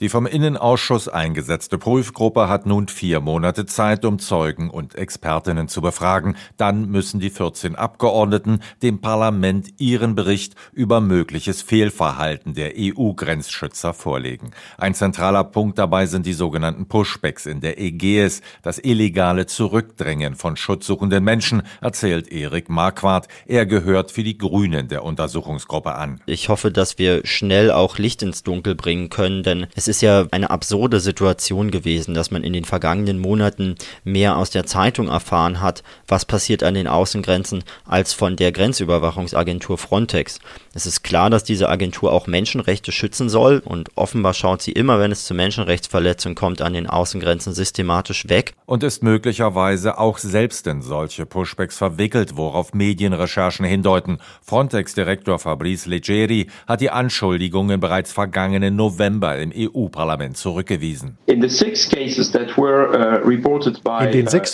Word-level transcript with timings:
Die 0.00 0.08
vom 0.08 0.24
Innenausschuss 0.24 1.08
eingesetzte 1.08 1.76
Prüfgruppe 1.76 2.48
hat 2.48 2.64
nun 2.64 2.88
vier 2.88 3.20
Monate 3.20 3.66
Zeit, 3.66 4.06
um 4.06 4.18
Zeugen 4.18 4.70
und 4.70 4.94
Expertinnen 4.94 5.68
zu 5.68 5.82
befragen. 5.82 6.36
Dann 6.56 6.90
müssen 6.90 7.20
die 7.20 7.28
14 7.28 7.76
Abgeordneten 7.76 8.60
dem 8.82 9.02
Parlament 9.02 9.68
ihren 9.76 10.14
Bericht 10.14 10.54
über 10.72 11.02
mögliches 11.02 11.60
Fehlverhalten 11.60 12.54
der 12.54 12.72
EU-Grenzschützer 12.78 13.92
vorlegen. 13.92 14.52
Ein 14.78 14.94
zentraler 14.94 15.44
Punkt 15.44 15.78
dabei 15.78 16.06
sind 16.06 16.24
die 16.24 16.32
sogenannten 16.32 16.86
Pushbacks 16.86 17.44
in 17.44 17.60
der 17.60 17.78
Ägäis, 17.78 18.40
das 18.62 18.78
illegale 18.78 19.44
Zurückdrängen 19.44 20.34
von 20.34 20.56
schutzsuchenden 20.56 21.22
Menschen, 21.22 21.62
erzählt 21.82 22.32
Erik 22.32 22.70
Marquardt. 22.70 23.28
Er 23.44 23.66
gehört 23.66 24.12
für 24.12 24.24
die 24.24 24.38
Grünen 24.38 24.88
der 24.88 25.04
Untersuchungsgruppe 25.04 25.94
an. 25.94 26.22
Ich 26.24 26.48
hoffe, 26.48 26.72
dass 26.72 26.96
wir 26.96 27.20
schnell 27.26 27.70
auch 27.70 27.98
Licht 27.98 28.22
ins 28.22 28.42
Dunkel 28.42 28.74
bringen 28.74 29.10
können, 29.10 29.42
denn 29.42 29.66
es 29.74 29.89
ist 29.90 30.00
ja 30.02 30.26
eine 30.30 30.50
absurde 30.50 31.00
Situation 31.00 31.70
gewesen, 31.70 32.14
dass 32.14 32.30
man 32.30 32.44
in 32.44 32.52
den 32.52 32.64
vergangenen 32.64 33.18
Monaten 33.18 33.74
mehr 34.04 34.36
aus 34.36 34.50
der 34.50 34.64
Zeitung 34.64 35.08
erfahren 35.08 35.60
hat, 35.60 35.82
was 36.06 36.24
passiert 36.24 36.62
an 36.62 36.74
den 36.74 36.86
Außengrenzen, 36.86 37.64
als 37.84 38.12
von 38.12 38.36
der 38.36 38.52
Grenzüberwachungsagentur 38.52 39.76
Frontex. 39.76 40.38
Es 40.72 40.86
ist 40.86 41.02
klar, 41.02 41.28
dass 41.28 41.42
diese 41.42 41.68
Agentur 41.68 42.12
auch 42.12 42.28
Menschenrechte 42.28 42.92
schützen 42.92 43.28
soll 43.28 43.60
und 43.64 43.90
offenbar 43.96 44.32
schaut 44.32 44.62
sie 44.62 44.70
immer, 44.70 45.00
wenn 45.00 45.10
es 45.10 45.24
zu 45.24 45.34
Menschenrechtsverletzungen 45.34 46.36
kommt, 46.36 46.62
an 46.62 46.72
den 46.72 46.86
Außengrenzen 46.86 47.52
systematisch 47.52 48.28
weg. 48.28 48.54
Und 48.66 48.84
ist 48.84 49.02
möglicherweise 49.02 49.98
auch 49.98 50.18
selbst 50.18 50.68
in 50.68 50.82
solche 50.82 51.26
Pushbacks 51.26 51.76
verwickelt, 51.76 52.36
worauf 52.36 52.72
Medienrecherchen 52.72 53.66
hindeuten. 53.66 54.18
Frontex-Direktor 54.42 55.40
Fabrice 55.40 55.88
Leggeri 55.88 56.46
hat 56.68 56.80
die 56.80 56.90
Anschuldigungen 56.90 57.80
bereits 57.80 58.12
vergangenen 58.12 58.76
November 58.76 59.36
im 59.36 59.52
EU 59.52 59.79
EU-Parlament 59.80 60.36
zurückgewiesen. 60.36 61.16
Uh, 61.26 61.32
In 61.32 61.40
den 61.40 61.50
sechs 61.50 61.86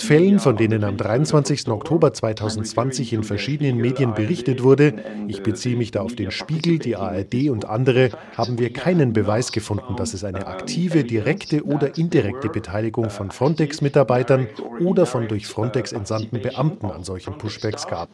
uh, 0.03 0.07
Fällen, 0.07 0.39
von 0.39 0.57
denen 0.57 0.83
am 0.83 0.97
23. 0.97 1.67
Oktober 1.67 2.13
2020 2.13 3.13
in 3.13 3.23
verschiedenen 3.23 3.77
Medien 3.77 4.13
berichtet 4.13 4.63
wurde, 4.63 4.93
ich 5.27 5.43
beziehe 5.43 5.75
mich 5.75 5.91
da 5.91 6.01
auf 6.01 6.15
den 6.15 6.31
Spiegel, 6.31 6.79
die 6.79 6.95
ARD 6.95 7.49
und 7.49 7.65
andere, 7.65 8.11
haben 8.35 8.59
wir 8.59 8.71
keinen 8.71 9.13
Beweis 9.13 9.51
gefunden, 9.51 9.95
dass 9.95 10.13
es 10.13 10.23
eine 10.23 10.47
aktive, 10.47 11.03
direkte 11.03 11.65
oder 11.65 11.97
indirekte 11.97 12.49
Beteiligung 12.49 13.09
von 13.09 13.31
Frontex-Mitarbeitern 13.31 14.47
oder 14.79 15.05
von 15.05 15.27
durch 15.27 15.47
Frontex 15.47 15.91
entsandten 15.91 16.41
Beamten 16.41 16.87
an 16.87 17.03
solchen 17.03 17.37
Pushbacks 17.37 17.87
gab. 17.87 18.09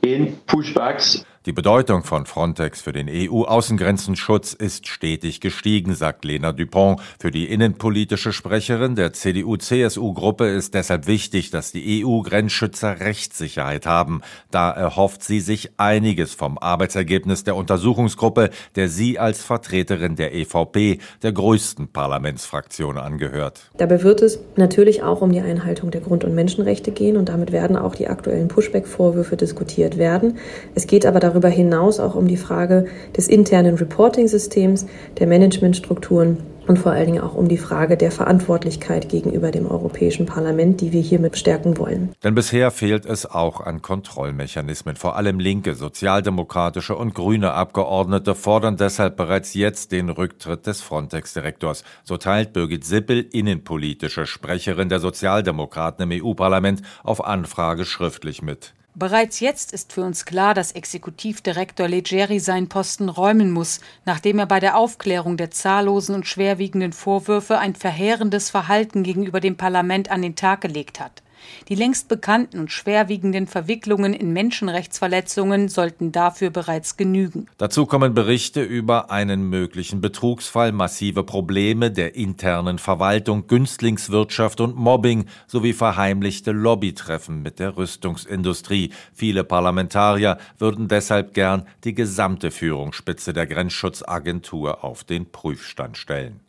Die 1.45 1.51
Bedeutung 1.51 2.03
von 2.03 2.25
Frontex 2.25 2.81
für 2.81 2.93
den 2.93 3.09
EU-Außengrenzenschutz 3.09 4.53
ist 4.53 4.87
stetig 4.87 5.41
gestiegen, 5.41 5.93
sagt 5.93 6.23
Lena 6.23 6.53
Dupont. 6.53 6.92
Für 7.19 7.31
die 7.31 7.45
innenpolitische 7.45 8.33
Sprecherin 8.33 8.95
der 8.95 9.13
CDU-CSU-Gruppe 9.13 10.47
ist 10.47 10.73
deshalb 10.73 11.07
wichtig, 11.07 11.51
dass 11.51 11.71
die 11.71 12.03
EU-Grenzschützer 12.05 12.99
Rechtssicherheit 12.99 13.85
haben. 13.85 14.21
Da 14.51 14.71
erhofft 14.71 15.23
sie 15.23 15.39
sich 15.39 15.71
einiges 15.77 16.33
vom 16.33 16.57
Arbeitsergebnis 16.57 17.43
der 17.43 17.55
Untersuchungsgruppe, 17.55 18.49
der 18.75 18.89
sie 18.89 19.19
als 19.19 19.43
Vertreterin 19.43 20.15
der 20.15 20.33
EVP, 20.33 20.99
der 21.21 21.31
größten 21.31 21.87
Parlamentsfraktion, 21.89 22.97
angehört. 22.97 23.69
Dabei 23.77 24.03
wird 24.03 24.21
es 24.21 24.39
natürlich 24.55 25.03
auch 25.03 25.21
um 25.21 25.31
die 25.31 25.41
Einhaltung 25.41 25.91
der 25.91 26.01
Grund- 26.01 26.23
und 26.23 26.35
Menschenrechte 26.35 26.91
gehen 26.91 27.17
und 27.17 27.29
damit 27.29 27.51
werden 27.51 27.75
auch 27.75 27.95
die 27.95 28.07
aktuellen 28.07 28.47
Pushback-Vorwürfe 28.47 29.37
diskutiert 29.37 29.97
werden. 29.97 30.37
Es 30.75 30.87
geht 30.87 31.05
aber 31.05 31.19
darüber 31.19 31.49
hinaus 31.49 31.99
auch 31.99 32.15
um 32.15 32.27
die 32.27 32.37
Frage 32.37 32.85
des 33.15 33.27
internen 33.27 33.75
Reporting-Systems, 33.75 34.85
der 35.19 35.27
Managementstrukturen 35.27 36.37
und 36.67 36.79
vor 36.79 36.91
allen 36.91 37.07
Dingen 37.07 37.21
auch 37.21 37.33
um 37.33 37.47
die 37.47 37.57
Frage 37.57 37.97
der 37.97 38.11
Verantwortlichkeit 38.11 39.09
gegenüber 39.09 39.51
dem 39.51 39.65
Europäischen 39.65 40.25
Parlament, 40.25 40.81
die 40.81 40.91
wir 40.91 41.01
hiermit 41.01 41.37
stärken 41.37 41.77
wollen. 41.77 42.13
Denn 42.23 42.35
bisher 42.35 42.71
fehlt 42.71 43.05
es 43.05 43.25
auch 43.25 43.61
an 43.61 43.81
Kontrollmechanismen. 43.81 44.95
Vor 44.95 45.15
allem 45.15 45.39
linke, 45.39 45.75
sozialdemokratische 45.75 46.95
und 46.95 47.13
grüne 47.13 47.53
Abgeordnete 47.53 48.35
fordern 48.35 48.77
deshalb 48.77 49.17
bereits 49.17 49.53
jetzt 49.53 49.91
den 49.91 50.09
Rücktritt 50.09 50.67
des 50.67 50.81
Frontex-Direktors. 50.81 51.83
So 52.03 52.17
teilt 52.17 52.53
Birgit 52.53 52.85
Sippel, 52.85 53.21
innenpolitische 53.21 54.25
Sprecherin 54.25 54.89
der 54.89 54.99
Sozialdemokraten 54.99 56.09
im 56.09 56.23
EU-Parlament, 56.23 56.81
auf 57.03 57.25
Anfrage 57.25 57.85
schriftlich 57.85 58.41
mit. 58.41 58.73
Bereits 58.95 59.39
jetzt 59.39 59.73
ist 59.73 59.91
für 59.91 60.03
uns 60.03 60.23
klar, 60.23 60.53
dass 60.53 60.71
Exekutivdirektor 60.71 61.87
Leggeri 61.87 62.39
seinen 62.39 62.69
Posten 62.69 63.09
räumen 63.09 63.49
muss, 63.49 63.79
nachdem 64.05 64.37
er 64.37 64.45
bei 64.45 64.59
der 64.59 64.77
Aufklärung 64.77 65.35
der 65.35 65.49
zahllosen 65.49 66.13
und 66.13 66.27
schwerwiegenden 66.27 66.93
Vorwürfe 66.93 67.57
ein 67.57 67.73
verheerendes 67.73 68.51
Verhalten 68.51 69.01
gegenüber 69.01 69.39
dem 69.39 69.57
Parlament 69.57 70.11
an 70.11 70.21
den 70.21 70.35
Tag 70.35 70.61
gelegt 70.61 70.99
hat. 70.99 71.23
Die 71.69 71.75
längst 71.75 72.07
bekannten 72.07 72.59
und 72.59 72.71
schwerwiegenden 72.71 73.47
Verwicklungen 73.47 74.13
in 74.13 74.33
Menschenrechtsverletzungen 74.33 75.69
sollten 75.69 76.11
dafür 76.11 76.49
bereits 76.49 76.97
genügen. 76.97 77.47
Dazu 77.57 77.85
kommen 77.85 78.13
Berichte 78.13 78.61
über 78.61 79.11
einen 79.11 79.49
möglichen 79.49 80.01
Betrugsfall, 80.01 80.71
massive 80.71 81.23
Probleme 81.23 81.91
der 81.91 82.15
internen 82.15 82.79
Verwaltung, 82.79 83.47
Günstlingswirtschaft 83.47 84.59
und 84.61 84.75
Mobbing 84.75 85.25
sowie 85.47 85.73
verheimlichte 85.73 86.51
Lobbytreffen 86.51 87.41
mit 87.41 87.59
der 87.59 87.77
Rüstungsindustrie. 87.77 88.91
Viele 89.13 89.43
Parlamentarier 89.43 90.37
würden 90.57 90.87
deshalb 90.87 91.33
gern 91.33 91.67
die 91.83 91.93
gesamte 91.93 92.51
Führungsspitze 92.51 93.33
der 93.33 93.47
Grenzschutzagentur 93.47 94.83
auf 94.83 95.03
den 95.03 95.31
Prüfstand 95.31 95.97
stellen. 95.97 96.39